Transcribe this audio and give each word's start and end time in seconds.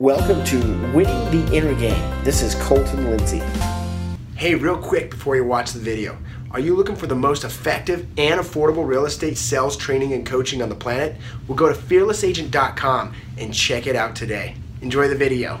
Welcome 0.00 0.42
to 0.44 0.56
Winning 0.94 1.30
the 1.30 1.54
Inner 1.54 1.74
Game. 1.74 2.24
This 2.24 2.40
is 2.40 2.54
Colton 2.54 3.10
Lindsay. 3.10 3.42
Hey, 4.34 4.54
real 4.54 4.78
quick 4.78 5.10
before 5.10 5.36
you 5.36 5.44
watch 5.44 5.72
the 5.72 5.78
video, 5.78 6.16
are 6.52 6.58
you 6.58 6.74
looking 6.74 6.96
for 6.96 7.06
the 7.06 7.14
most 7.14 7.44
effective 7.44 8.06
and 8.16 8.40
affordable 8.40 8.86
real 8.86 9.04
estate 9.04 9.36
sales 9.36 9.76
training 9.76 10.14
and 10.14 10.24
coaching 10.24 10.62
on 10.62 10.70
the 10.70 10.74
planet? 10.74 11.16
Well, 11.46 11.54
go 11.54 11.68
to 11.68 11.78
fearlessagent.com 11.78 13.14
and 13.36 13.52
check 13.52 13.86
it 13.86 13.94
out 13.94 14.16
today. 14.16 14.54
Enjoy 14.80 15.06
the 15.06 15.16
video. 15.16 15.60